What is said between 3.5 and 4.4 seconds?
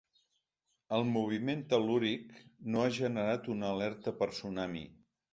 una alerta per